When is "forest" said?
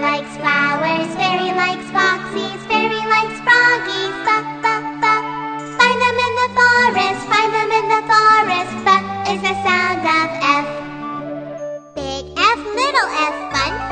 6.54-7.22, 8.06-8.74